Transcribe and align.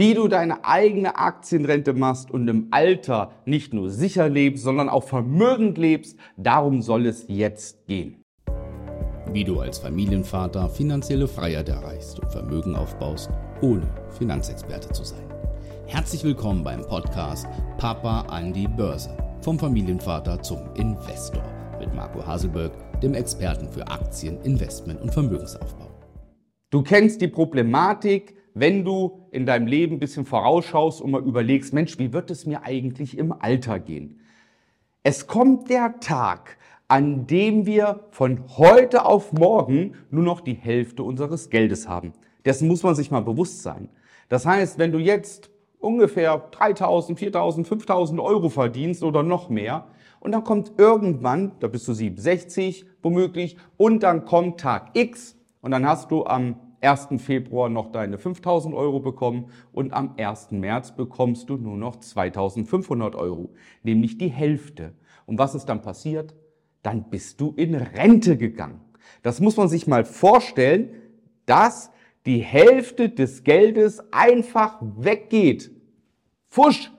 wie 0.00 0.14
du 0.14 0.28
deine 0.28 0.64
eigene 0.64 1.18
Aktienrente 1.18 1.92
machst 1.92 2.30
und 2.30 2.48
im 2.48 2.68
Alter 2.70 3.32
nicht 3.44 3.74
nur 3.74 3.90
sicher 3.90 4.30
lebst, 4.30 4.64
sondern 4.64 4.88
auch 4.88 5.04
vermögend 5.04 5.76
lebst. 5.76 6.18
Darum 6.38 6.80
soll 6.80 7.04
es 7.04 7.26
jetzt 7.28 7.86
gehen. 7.86 8.22
Wie 9.30 9.44
du 9.44 9.60
als 9.60 9.78
Familienvater 9.78 10.70
finanzielle 10.70 11.28
Freiheit 11.28 11.68
erreichst 11.68 12.18
und 12.18 12.32
Vermögen 12.32 12.76
aufbaust, 12.76 13.28
ohne 13.60 13.86
Finanzexperte 14.18 14.88
zu 14.88 15.04
sein. 15.04 15.26
Herzlich 15.84 16.24
willkommen 16.24 16.64
beim 16.64 16.80
Podcast 16.80 17.46
Papa 17.76 18.22
an 18.22 18.54
die 18.54 18.68
Börse. 18.68 19.14
Vom 19.42 19.58
Familienvater 19.58 20.40
zum 20.40 20.60
Investor 20.76 21.44
mit 21.78 21.94
Marco 21.94 22.26
Haselberg, 22.26 22.72
dem 23.02 23.12
Experten 23.12 23.68
für 23.68 23.86
Aktien, 23.86 24.40
Investment 24.44 25.02
und 25.02 25.12
Vermögensaufbau. 25.12 25.90
Du 26.70 26.82
kennst 26.82 27.20
die 27.20 27.28
Problematik, 27.28 28.39
wenn 28.54 28.84
du 28.84 29.26
in 29.30 29.46
deinem 29.46 29.66
Leben 29.66 29.96
ein 29.96 30.00
bisschen 30.00 30.26
vorausschaust 30.26 31.00
und 31.00 31.10
mal 31.10 31.22
überlegst, 31.22 31.72
Mensch, 31.72 31.98
wie 31.98 32.12
wird 32.12 32.30
es 32.30 32.46
mir 32.46 32.62
eigentlich 32.62 33.16
im 33.16 33.32
Alter 33.32 33.78
gehen? 33.78 34.20
Es 35.02 35.26
kommt 35.26 35.70
der 35.70 36.00
Tag, 36.00 36.58
an 36.88 37.26
dem 37.26 37.66
wir 37.66 38.08
von 38.10 38.42
heute 38.58 39.06
auf 39.06 39.32
morgen 39.32 39.94
nur 40.10 40.24
noch 40.24 40.40
die 40.40 40.54
Hälfte 40.54 41.02
unseres 41.02 41.48
Geldes 41.48 41.88
haben. 41.88 42.12
Dessen 42.44 42.68
muss 42.68 42.82
man 42.82 42.94
sich 42.94 43.10
mal 43.10 43.20
bewusst 43.20 43.62
sein. 43.62 43.88
Das 44.28 44.44
heißt, 44.46 44.78
wenn 44.78 44.92
du 44.92 44.98
jetzt 44.98 45.50
ungefähr 45.78 46.38
3000, 46.50 47.18
4000, 47.18 47.66
5000 47.66 48.20
Euro 48.20 48.48
verdienst 48.48 49.02
oder 49.02 49.22
noch 49.22 49.48
mehr 49.48 49.86
und 50.20 50.32
dann 50.32 50.44
kommt 50.44 50.72
irgendwann, 50.78 51.52
da 51.60 51.68
bist 51.68 51.88
du 51.88 51.94
67 51.94 52.86
womöglich, 53.02 53.56
und 53.76 54.02
dann 54.02 54.24
kommt 54.24 54.60
Tag 54.60 54.90
X 54.94 55.36
und 55.62 55.70
dann 55.70 55.86
hast 55.86 56.10
du 56.10 56.26
am 56.26 56.56
1. 56.80 57.08
Februar 57.18 57.68
noch 57.68 57.92
deine 57.92 58.18
5000 58.18 58.74
Euro 58.74 59.00
bekommen 59.00 59.50
und 59.72 59.92
am 59.92 60.14
1. 60.16 60.52
März 60.52 60.96
bekommst 60.96 61.48
du 61.48 61.56
nur 61.56 61.76
noch 61.76 61.96
2500 61.96 63.14
Euro, 63.14 63.50
nämlich 63.82 64.18
die 64.18 64.28
Hälfte. 64.28 64.94
Und 65.26 65.38
was 65.38 65.54
ist 65.54 65.66
dann 65.66 65.82
passiert? 65.82 66.34
Dann 66.82 67.10
bist 67.10 67.40
du 67.40 67.52
in 67.56 67.74
Rente 67.74 68.36
gegangen. 68.36 68.80
Das 69.22 69.40
muss 69.40 69.56
man 69.56 69.68
sich 69.68 69.86
mal 69.86 70.04
vorstellen, 70.04 70.90
dass 71.46 71.90
die 72.26 72.38
Hälfte 72.38 73.08
des 73.08 73.44
Geldes 73.44 74.02
einfach 74.12 74.78
weggeht. 74.80 75.70
Fusch! 76.48 76.90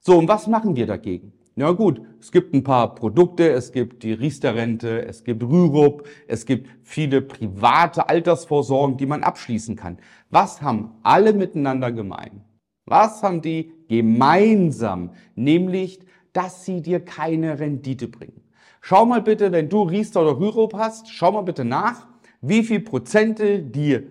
So, 0.00 0.18
und 0.18 0.28
was 0.28 0.46
machen 0.46 0.76
wir 0.76 0.86
dagegen? 0.86 1.33
Ja 1.56 1.70
gut, 1.70 2.00
es 2.20 2.32
gibt 2.32 2.52
ein 2.52 2.64
paar 2.64 2.96
Produkte, 2.96 3.48
es 3.50 3.70
gibt 3.70 4.02
die 4.02 4.12
Riester-Rente, 4.12 5.06
es 5.06 5.22
gibt 5.22 5.44
Rürup, 5.44 6.08
es 6.26 6.46
gibt 6.46 6.68
viele 6.82 7.22
private 7.22 8.08
Altersvorsorgen, 8.08 8.96
die 8.96 9.06
man 9.06 9.22
abschließen 9.22 9.76
kann. 9.76 9.98
Was 10.30 10.62
haben 10.62 10.96
alle 11.04 11.32
miteinander 11.32 11.92
gemein? 11.92 12.42
Was 12.86 13.22
haben 13.22 13.40
die 13.40 13.72
gemeinsam? 13.88 15.12
Nämlich, 15.36 16.00
dass 16.32 16.64
sie 16.64 16.82
dir 16.82 16.98
keine 16.98 17.60
Rendite 17.60 18.08
bringen. 18.08 18.42
Schau 18.80 19.06
mal 19.06 19.22
bitte, 19.22 19.52
wenn 19.52 19.68
du 19.68 19.82
Riester 19.82 20.22
oder 20.22 20.40
Rürup 20.40 20.74
hast, 20.74 21.08
schau 21.08 21.30
mal 21.30 21.42
bitte 21.42 21.64
nach, 21.64 22.08
wie 22.40 22.64
viel 22.64 22.80
Prozente 22.80 23.62
dir 23.62 24.02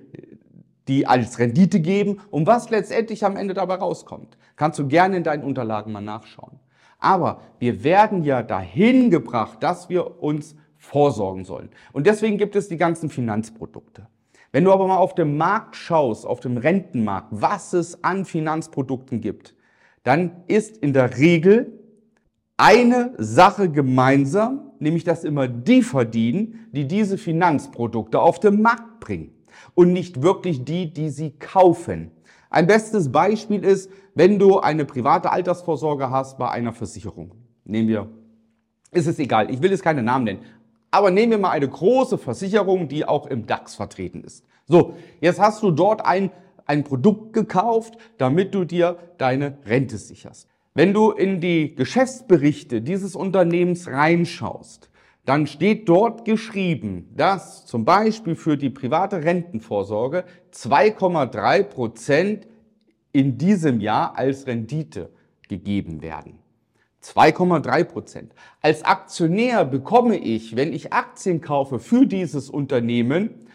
die 0.88 1.08
als 1.08 1.40
Rendite 1.40 1.82
geben 1.82 2.22
und 2.32 2.48
was 2.48 2.70
letztendlich 2.70 3.26
am 3.26 3.36
Ende 3.36 3.54
dabei 3.54 3.76
rauskommt. 3.76 4.38
Kannst 4.56 4.80
du 4.80 4.88
gerne 4.88 5.18
in 5.18 5.24
deinen 5.24 5.44
Unterlagen 5.44 5.92
mal 5.92 6.02
nachschauen. 6.02 6.63
Aber 7.04 7.42
wir 7.60 7.84
werden 7.84 8.24
ja 8.24 8.42
dahin 8.44 9.10
gebracht, 9.12 9.62
dass 9.62 9.90
wir 9.90 10.24
uns 10.24 10.56
vorsorgen 10.78 11.44
sollen. 11.44 11.70
Und 11.92 12.08
deswegen 12.08 12.38
gibt 12.38 12.56
es 12.56 12.70
die 12.70 12.78
ganzen 12.78 13.10
Finanzprodukte. 13.10 14.08
Wenn 14.54 14.64
du 14.64 14.72
aber 14.72 14.88
mal 14.88 14.98
auf 14.98 15.14
dem 15.14 15.36
Markt 15.36 15.76
schaust, 15.76 16.26
auf 16.26 16.40
dem 16.40 16.56
Rentenmarkt, 16.56 17.28
was 17.32 17.74
es 17.74 18.06
an 18.06 18.24
Finanzprodukten 18.24 19.20
gibt, 19.20 19.54
dann 20.04 20.44
ist 20.48 20.78
in 20.78 20.94
der 20.94 21.18
Regel 21.18 21.78
eine 22.56 23.14
Sache 23.18 23.70
gemeinsam, 23.70 24.72
nämlich 24.80 25.04
dass 25.04 25.26
immer 25.26 25.50
die 25.50 25.82
verdienen, 25.82 26.68
die 26.72 26.88
diese 26.88 27.18
Finanzprodukte 27.18 28.22
auf 28.22 28.40
den 28.40 28.62
Markt 28.62 29.02
bringen 29.02 29.34
und 29.74 29.92
nicht 29.92 30.22
wirklich 30.22 30.64
die, 30.64 30.94
die 30.94 31.10
sie 31.10 31.32
kaufen. 31.32 32.12
Ein 32.54 32.68
bestes 32.68 33.12
Beispiel 33.12 33.66
ist, 33.66 33.90
wenn 34.14 34.38
du 34.38 34.60
eine 34.60 34.86
private 34.86 35.32
Altersvorsorge 35.32 36.12
hast 36.12 36.38
bei 36.38 36.52
einer 36.52 36.72
Versicherung. 36.72 37.32
Nehmen 37.66 37.88
wir, 37.88 38.10
ist 38.92 39.08
es 39.08 39.18
egal, 39.18 39.50
ich 39.50 39.64
will 39.64 39.72
jetzt 39.72 39.82
keine 39.82 40.04
Namen 40.04 40.26
nennen, 40.26 40.42
aber 40.92 41.10
nehmen 41.10 41.32
wir 41.32 41.40
mal 41.40 41.50
eine 41.50 41.68
große 41.68 42.20
Versicherung, 42.20 42.88
die 42.88 43.06
auch 43.06 43.26
im 43.26 43.48
DAX 43.48 43.74
vertreten 43.74 44.24
ist. 44.24 44.46
So, 44.68 44.94
jetzt 45.20 45.40
hast 45.40 45.64
du 45.64 45.72
dort 45.72 46.06
ein, 46.06 46.30
ein 46.68 46.84
Produkt 46.84 47.34
gekauft, 47.34 47.98
damit 48.20 48.54
du 48.54 48.66
dir 48.66 49.00
deine 49.18 49.58
Rente 49.66 49.98
sicherst. 49.98 50.48
Wenn 50.76 50.94
du 50.94 51.10
in 51.10 51.42
die 51.42 51.74
Geschäftsberichte 51.74 52.84
dieses 52.84 53.16
Unternehmens 53.16 53.88
reinschaust, 53.88 54.92
dann 55.26 55.48
steht 55.48 55.88
dort 55.88 56.26
geschrieben, 56.26 57.10
dass 57.16 57.66
zum 57.66 57.86
Beispiel 57.86 58.36
für 58.36 58.58
die 58.58 58.70
private 58.70 59.24
Rentenvorsorge 59.24 60.26
2,3 60.54 61.64
Prozent 61.64 62.48
in 63.14 63.38
diesem 63.38 63.80
Jahr 63.80 64.18
als 64.18 64.48
Rendite 64.48 65.10
gegeben 65.48 66.02
werden. 66.02 66.40
2,3 67.02 67.84
Prozent. 67.84 68.34
Als 68.62 68.84
Aktionär 68.84 69.66
bekomme 69.66 70.18
ich, 70.18 70.56
wenn 70.56 70.74
ich 70.74 70.94
Aktien 70.94 71.42
kaufe 71.42 71.80
für 71.80 72.06
dieses 72.06 72.50
Unternehmen, 72.50 73.48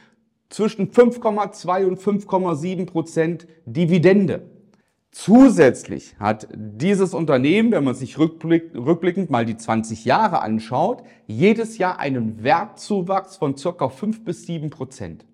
zwischen 0.50 0.90
5,2 0.90 1.84
und 1.84 1.98
5,7 2.00 2.86
Prozent 2.86 3.46
Dividende. 3.66 4.48
Zusätzlich 5.10 6.16
hat 6.18 6.48
dieses 6.54 7.14
Unternehmen, 7.14 7.72
wenn 7.72 7.84
man 7.84 7.94
sich 7.94 8.18
rückblick, 8.18 8.74
rückblickend 8.74 9.30
mal 9.30 9.46
die 9.46 9.56
20 9.56 10.04
Jahre 10.04 10.42
anschaut, 10.42 11.02
jedes 11.26 11.78
Jahr 11.78 11.98
einen 11.98 12.42
Wertzuwachs 12.42 13.36
von 13.36 13.56
circa 13.56 13.88
5 13.88 14.24
bis 14.24 14.46
7 14.46 14.68
Prozent. 14.70 15.24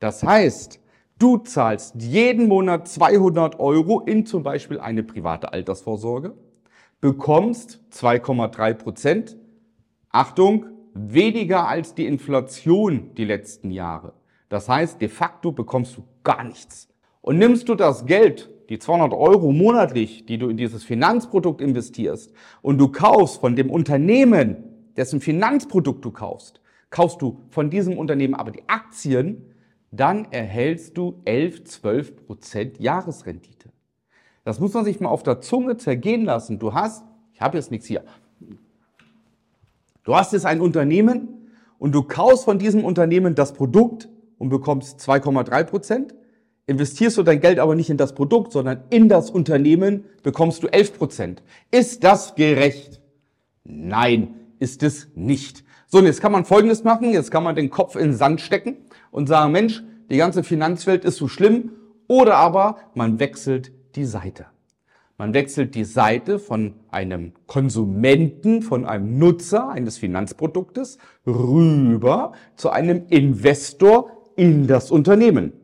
Das 0.00 0.22
heißt, 0.22 0.80
du 1.18 1.38
zahlst 1.38 1.94
jeden 2.02 2.48
Monat 2.48 2.88
200 2.88 3.60
Euro 3.60 4.00
in 4.00 4.26
zum 4.26 4.42
Beispiel 4.42 4.80
eine 4.80 5.04
private 5.04 5.52
Altersvorsorge, 5.52 6.34
bekommst 7.00 7.80
2,3 7.92 8.74
Prozent, 8.74 9.36
Achtung, 10.10 10.66
weniger 10.94 11.68
als 11.68 11.94
die 11.94 12.06
Inflation 12.06 13.14
die 13.14 13.24
letzten 13.24 13.70
Jahre. 13.70 14.14
Das 14.48 14.68
heißt, 14.68 15.00
de 15.00 15.08
facto 15.08 15.52
bekommst 15.52 15.96
du 15.96 16.04
gar 16.24 16.42
nichts. 16.42 16.88
Und 17.20 17.38
nimmst 17.38 17.68
du 17.68 17.74
das 17.74 18.06
Geld 18.06 18.50
die 18.68 18.78
200 18.78 19.12
Euro 19.12 19.52
monatlich, 19.52 20.26
die 20.26 20.38
du 20.38 20.48
in 20.48 20.56
dieses 20.56 20.84
Finanzprodukt 20.84 21.60
investierst 21.60 22.32
und 22.60 22.78
du 22.78 22.88
kaufst 22.88 23.40
von 23.40 23.56
dem 23.56 23.70
Unternehmen, 23.70 24.56
dessen 24.96 25.20
Finanzprodukt 25.20 26.04
du 26.04 26.10
kaufst, 26.10 26.60
kaufst 26.90 27.22
du 27.22 27.40
von 27.50 27.70
diesem 27.70 27.96
Unternehmen 27.96 28.34
aber 28.34 28.50
die 28.50 28.68
Aktien, 28.68 29.54
dann 29.90 30.26
erhältst 30.32 30.98
du 30.98 31.20
11, 31.24 31.64
12 31.64 32.26
Prozent 32.26 32.78
Jahresrendite. 32.78 33.70
Das 34.44 34.60
muss 34.60 34.74
man 34.74 34.84
sich 34.84 35.00
mal 35.00 35.08
auf 35.08 35.22
der 35.22 35.40
Zunge 35.40 35.76
zergehen 35.76 36.24
lassen. 36.24 36.58
Du 36.58 36.74
hast, 36.74 37.04
ich 37.32 37.40
habe 37.40 37.56
jetzt 37.56 37.70
nichts 37.70 37.86
hier, 37.86 38.04
du 40.04 40.14
hast 40.14 40.32
jetzt 40.32 40.46
ein 40.46 40.60
Unternehmen 40.60 41.50
und 41.78 41.94
du 41.94 42.02
kaufst 42.02 42.44
von 42.44 42.58
diesem 42.58 42.84
Unternehmen 42.84 43.34
das 43.34 43.54
Produkt 43.54 44.08
und 44.36 44.50
bekommst 44.50 45.00
2,3 45.00 45.64
Prozent 45.64 46.14
Investierst 46.68 47.16
du 47.16 47.22
dein 47.22 47.40
Geld 47.40 47.58
aber 47.58 47.74
nicht 47.74 47.88
in 47.88 47.96
das 47.96 48.14
Produkt, 48.14 48.52
sondern 48.52 48.82
in 48.90 49.08
das 49.08 49.30
Unternehmen, 49.30 50.04
bekommst 50.22 50.62
du 50.62 50.66
11 50.66 50.98
Prozent. 50.98 51.42
Ist 51.70 52.04
das 52.04 52.34
gerecht? 52.34 53.00
Nein, 53.64 54.34
ist 54.58 54.82
es 54.82 55.08
nicht. 55.14 55.64
So, 55.86 55.96
und 55.96 56.04
jetzt 56.04 56.20
kann 56.20 56.30
man 56.30 56.44
Folgendes 56.44 56.84
machen. 56.84 57.10
Jetzt 57.10 57.30
kann 57.30 57.42
man 57.42 57.56
den 57.56 57.70
Kopf 57.70 57.96
in 57.96 58.10
den 58.10 58.14
Sand 58.14 58.42
stecken 58.42 58.76
und 59.10 59.28
sagen, 59.28 59.50
Mensch, 59.50 59.82
die 60.10 60.18
ganze 60.18 60.42
Finanzwelt 60.42 61.06
ist 61.06 61.16
so 61.16 61.26
schlimm. 61.26 61.70
Oder 62.06 62.36
aber 62.36 62.76
man 62.94 63.18
wechselt 63.18 63.72
die 63.96 64.04
Seite. 64.04 64.44
Man 65.16 65.32
wechselt 65.32 65.74
die 65.74 65.84
Seite 65.84 66.38
von 66.38 66.74
einem 66.90 67.32
Konsumenten, 67.46 68.60
von 68.60 68.84
einem 68.84 69.18
Nutzer 69.18 69.70
eines 69.70 69.96
Finanzproduktes 69.96 70.98
rüber 71.26 72.32
zu 72.56 72.68
einem 72.68 73.06
Investor 73.08 74.10
in 74.36 74.66
das 74.66 74.90
Unternehmen 74.90 75.54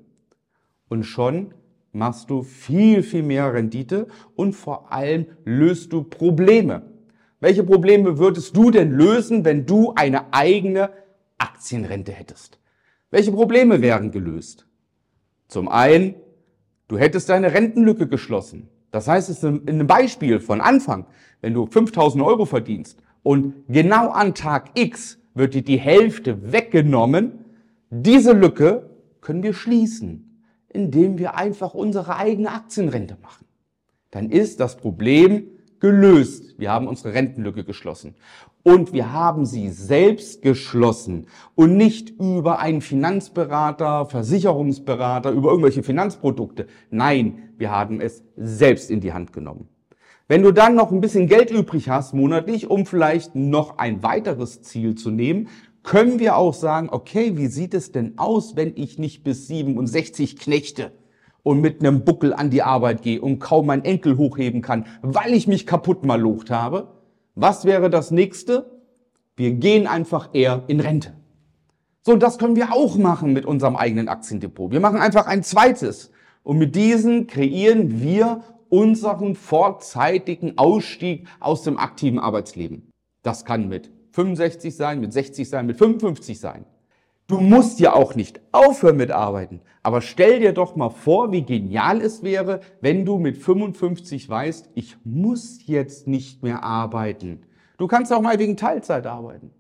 und 0.89 1.05
schon 1.05 1.55
machst 1.93 2.31
du 2.31 2.43
viel, 2.43 3.03
viel 3.03 3.23
mehr 3.23 3.53
Rendite 3.53 4.09
und 4.35 4.55
vor 4.55 4.93
allem 4.93 5.27
löst 5.45 5.93
du 5.93 6.03
Probleme. 6.03 6.83
Welche 7.41 7.63
Probleme 7.63 8.19
würdest 8.19 8.57
du 8.57 8.71
denn 8.71 8.91
lösen, 8.93 9.45
wenn 9.45 9.67
du 9.67 9.93
eine 9.95 10.33
eigene 10.33 10.91
Aktienrente 11.39 12.13
hättest? 12.13 12.59
Welche 13.11 13.33
Probleme 13.33 13.81
wären 13.81 14.11
gelöst? 14.11 14.67
Zum 15.49 15.69
einen, 15.69 16.15
du 16.89 16.99
hättest 16.99 17.29
deine 17.29 17.53
Rentenlücke 17.53 18.09
geschlossen. 18.09 18.69
Das 18.91 19.09
heißt, 19.09 19.29
es 19.29 19.39
ist 19.39 19.45
in 19.45 19.69
einem 19.69 19.87
Beispiel 19.87 20.41
von 20.41 20.61
Anfang, 20.61 21.07
wenn 21.41 21.55
du 21.55 21.67
5000 21.67 22.23
Euro 22.25 22.45
verdienst 22.45 22.99
und 23.23 23.55
genau 23.69 24.11
an 24.11 24.35
Tag 24.35 24.71
X 24.75 25.19
wird 25.35 25.55
dir 25.55 25.63
die 25.63 25.79
Hälfte 25.79 26.53
weggenommen, 26.53 27.45
diese 27.91 28.33
Lücke 28.33 28.91
können 29.21 29.43
wir 29.43 29.53
schließen 29.53 30.24
indem 30.75 31.19
wir 31.19 31.37
einfach 31.37 31.73
unsere 31.73 32.17
eigene 32.17 32.51
Aktienrente 32.51 33.17
machen. 33.23 33.47
Dann 34.11 34.31
ist 34.31 34.61
das 34.61 34.77
Problem 34.77 35.45
gelöst. 35.81 36.59
Wir 36.59 36.71
haben 36.71 36.89
unsere 36.89 37.15
Rentenlücke 37.15 37.65
geschlossen. 37.65 38.15
Und 38.63 38.93
wir 38.93 39.13
haben 39.13 39.45
sie 39.45 39.69
selbst 39.69 40.41
geschlossen 40.41 41.27
und 41.55 41.77
nicht 41.77 42.11
über 42.19 42.59
einen 42.59 42.81
Finanzberater, 42.81 44.07
Versicherungsberater, 44.07 45.31
über 45.31 45.51
irgendwelche 45.51 45.83
Finanzprodukte. 45.83 46.67
Nein, 46.91 47.51
wir 47.59 47.71
haben 47.71 48.01
es 48.01 48.25
selbst 48.37 48.91
in 48.91 49.01
die 49.01 49.13
Hand 49.13 49.35
genommen. 49.35 49.69
Wenn 50.27 50.43
du 50.43 50.53
dann 50.53 50.75
noch 50.75 50.91
ein 50.91 51.03
bisschen 51.03 51.27
Geld 51.27 51.51
übrig 51.51 51.91
hast 51.91 52.15
monatlich, 52.15 52.71
um 52.71 52.87
vielleicht 52.87 53.35
noch 53.35 53.77
ein 53.77 54.03
weiteres 54.03 54.63
Ziel 54.63 54.95
zu 54.95 55.11
nehmen, 55.11 55.49
können 55.85 56.19
wir 56.19 56.37
auch 56.37 56.55
sagen, 56.55 56.89
okay, 56.91 57.37
wie 57.37 57.47
sieht 57.47 57.75
es 57.75 57.93
denn 57.93 58.19
aus, 58.19 58.57
wenn 58.57 58.73
ich 58.75 58.99
nicht 58.99 59.23
bis 59.23 59.47
67 59.47 60.37
knechte 60.37 60.91
und 61.43 61.61
mit 61.61 61.81
einem 61.81 62.05
Buckel 62.05 62.33
an 62.33 62.51
die 62.51 62.63
Arbeit 62.63 63.03
gehe 63.03 63.21
und 63.21 63.39
kaum 63.39 63.67
meinen 63.67 63.85
Enkel 63.85 64.17
hochheben 64.17 64.63
kann, 64.63 64.87
weil 65.03 65.35
ich 65.35 65.47
mich 65.47 65.67
kaputt 65.67 66.05
malocht 66.05 66.51
habe? 66.51 66.89
Was 67.35 67.65
wäre 67.65 67.91
das 67.91 68.11
nächste? 68.11 68.81
Wir 69.37 69.53
gehen 69.53 69.87
einfach 69.87 70.31
eher 70.33 70.65
in 70.69 70.81
Rente. 70.81 71.13
So, 72.01 72.13
und 72.13 72.23
das 72.23 72.39
können 72.39 72.57
wir 72.57 72.73
auch 72.73 72.97
machen 72.97 73.33
mit 73.33 73.45
unserem 73.45 73.77
eigenen 73.77 74.09
Aktiendepot. 74.09 74.73
Wir 74.73 74.81
machen 74.81 74.99
einfach 74.99 75.27
ein 75.27 75.43
zweites. 75.43 76.11
Und 76.43 76.59
mit 76.59 76.75
diesen 76.77 77.27
kreieren 77.27 78.01
wir 78.01 78.43
unseren 78.69 79.35
vorzeitigen 79.35 80.57
Ausstieg 80.59 81.27
aus 81.41 81.63
dem 81.63 81.79
aktiven 81.79 82.19
Arbeitsleben. 82.19 82.91
Das 83.23 83.45
kann 83.45 83.69
mit 83.69 83.94
65 84.15 84.77
sein, 84.77 85.01
mit 85.01 85.13
60 85.13 85.49
sein, 85.49 85.67
mit 85.67 85.77
55 85.77 86.39
sein. 86.39 86.65
Du 87.27 87.41
musst 87.41 87.81
ja 87.81 87.95
auch 87.95 88.15
nicht 88.15 88.41
aufhören 88.53 88.97
mit 88.97 89.11
Arbeiten. 89.11 89.61
Aber 89.83 90.03
stell 90.03 90.39
dir 90.39 90.53
doch 90.53 90.77
mal 90.77 90.91
vor, 90.91 91.33
wie 91.33 91.43
genial 91.43 92.01
es 92.01 92.23
wäre, 92.23 92.61
wenn 92.81 93.05
du 93.05 93.19
mit 93.19 93.37
55 93.37 94.29
weißt, 94.29 94.71
ich 94.75 94.97
muss 95.05 95.67
jetzt 95.67 96.07
nicht 96.07 96.43
mehr 96.45 96.63
arbeiten. 96.63 97.43
Du 97.77 97.89
kannst 97.89 98.13
auch 98.13 98.21
mal 98.21 98.39
wegen 98.39 98.57
Teilzeit 98.57 99.07
arbeiten. 99.07 99.51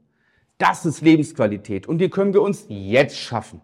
Das 0.59 0.87
ist 0.87 1.01
Lebensqualität 1.01 1.89
und 1.89 1.99
die 1.99 2.11
können 2.11 2.33
wir 2.33 2.43
uns 2.43 2.67
jetzt 2.69 3.19
schaffen. 3.19 3.61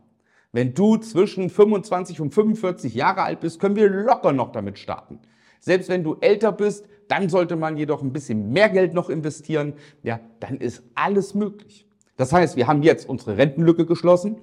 Wenn 0.50 0.74
du 0.74 0.96
zwischen 0.96 1.50
25 1.50 2.20
und 2.20 2.34
45 2.34 2.94
Jahre 2.94 3.22
alt 3.22 3.38
bist, 3.38 3.60
können 3.60 3.76
wir 3.76 3.88
locker 3.88 4.32
noch 4.32 4.50
damit 4.50 4.78
starten. 4.78 5.20
Selbst 5.60 5.88
wenn 5.88 6.02
du 6.02 6.16
älter 6.20 6.50
bist, 6.50 6.86
dann 7.10 7.28
sollte 7.28 7.56
man 7.56 7.76
jedoch 7.76 8.02
ein 8.02 8.12
bisschen 8.12 8.52
mehr 8.52 8.68
Geld 8.68 8.94
noch 8.94 9.10
investieren. 9.10 9.74
Ja, 10.04 10.20
dann 10.38 10.58
ist 10.58 10.84
alles 10.94 11.34
möglich. 11.34 11.86
Das 12.16 12.32
heißt, 12.32 12.56
wir 12.56 12.68
haben 12.68 12.84
jetzt 12.84 13.08
unsere 13.08 13.36
Rentenlücke 13.36 13.84
geschlossen. 13.84 14.36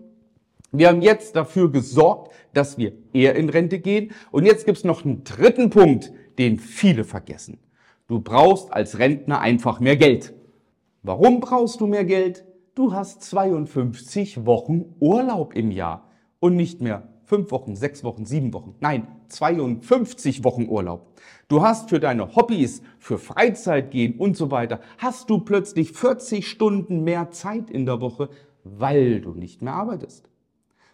Wir 0.74 0.90
haben 0.90 1.02
jetzt 1.02 1.38
dafür 1.38 1.72
gesorgt, 1.72 2.34
dass 2.54 2.78
wir 2.78 2.92
eher 3.14 3.36
in 3.36 3.48
Rente 3.50 3.80
gehen. 3.80 4.12
Und 4.32 4.46
jetzt 4.46 4.66
gibt 4.66 4.80
es 4.80 4.84
noch 4.84 5.06
einen 5.06 5.24
dritten 5.24 5.70
Punkt, 5.70 6.12
den 6.38 6.60
viele 6.60 7.06
vergessen. 7.06 7.58
Du 8.08 8.20
brauchst 8.20 8.74
als 8.74 9.00
Rentner 9.00 9.40
einfach 9.40 9.80
mehr 9.80 9.96
Geld. 9.96 10.34
Warum 11.04 11.40
brauchst 11.40 11.80
du 11.80 11.88
mehr 11.88 12.04
Geld? 12.04 12.44
Du 12.76 12.94
hast 12.94 13.22
52 13.24 14.46
Wochen 14.46 14.94
Urlaub 15.00 15.56
im 15.56 15.72
Jahr 15.72 16.10
und 16.40 16.58
nicht 16.58 16.82
mehr 16.82 17.08
fünf 17.28 17.52
Wochen, 17.52 17.76
sechs 17.76 18.04
Wochen, 18.06 18.26
sieben 18.26 18.54
Wochen. 18.54 18.74
Nein, 18.80 19.06
52 19.28 20.46
Wochen 20.46 20.68
Urlaub. 20.68 21.14
Du 21.50 21.62
hast 21.62 21.90
für 21.90 22.00
deine 22.00 22.36
Hobbys, 22.36 22.82
für 23.00 23.18
Freizeit 23.18 23.92
gehen 23.92 24.16
und 24.18 24.38
so 24.38 24.50
weiter, 24.50 24.80
hast 24.98 25.30
du 25.30 25.40
plötzlich 25.40 25.92
40 25.92 26.48
Stunden 26.48 27.04
mehr 27.04 27.30
Zeit 27.32 27.70
in 27.70 27.86
der 27.86 28.00
Woche, 28.00 28.30
weil 28.64 29.20
du 29.20 29.34
nicht 29.34 29.62
mehr 29.62 29.74
arbeitest. 29.74 30.30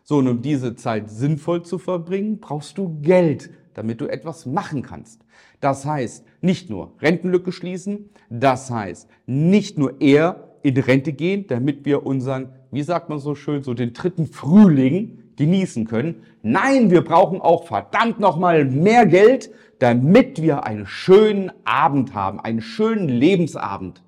So, 0.04 0.18
und 0.18 0.28
um 0.28 0.42
diese 0.42 0.76
Zeit 0.76 1.10
sinnvoll 1.10 1.64
zu 1.64 1.78
verbringen, 1.78 2.40
brauchst 2.40 2.80
du 2.80 3.00
Geld, 3.02 3.52
damit 3.76 4.02
du 4.02 4.08
etwas 4.08 4.48
machen 4.48 4.82
kannst. 4.82 5.24
Das 5.62 5.86
heißt, 5.86 6.26
nicht 6.42 6.70
nur 6.70 6.94
Rentenlücke 7.00 7.52
schließen, 7.52 8.10
das 8.30 8.72
heißt, 8.72 9.08
nicht 9.28 9.78
nur 9.78 10.02
eher 10.02 10.58
in 10.64 10.78
Rente 10.78 11.14
gehen, 11.14 11.46
damit 11.48 11.86
wir 11.86 12.06
unseren, 12.06 12.50
wie 12.72 12.82
sagt 12.82 13.10
man 13.10 13.20
so 13.20 13.36
schön, 13.36 13.62
so 13.62 13.76
den 13.76 13.94
dritten 13.94 14.26
Frühling 14.26 15.23
genießen 15.38 15.86
können. 15.86 16.24
Nein, 16.42 16.92
wir 16.92 17.04
brauchen 17.04 17.42
auch 17.42 17.66
verdammt 17.66 18.20
nochmal 18.20 18.66
mehr 18.66 19.06
Geld, 19.06 19.52
damit 19.80 20.42
wir 20.42 20.66
einen 20.66 20.86
schönen 20.86 21.52
Abend 21.66 22.14
haben, 22.14 22.40
einen 22.40 22.62
schönen 22.62 23.10
Lebensabend. 23.10 24.04